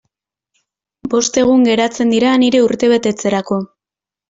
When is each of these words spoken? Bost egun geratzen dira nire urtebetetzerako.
Bost 1.11 1.37
egun 1.43 1.67
geratzen 1.69 2.15
dira 2.15 2.33
nire 2.47 2.65
urtebetetzerako. 2.71 3.63